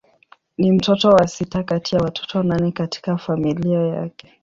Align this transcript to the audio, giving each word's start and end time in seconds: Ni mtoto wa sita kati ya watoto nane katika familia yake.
Ni 0.57 0.71
mtoto 0.71 1.09
wa 1.09 1.27
sita 1.27 1.63
kati 1.63 1.95
ya 1.95 2.01
watoto 2.01 2.43
nane 2.43 2.71
katika 2.71 3.17
familia 3.17 3.79
yake. 3.81 4.39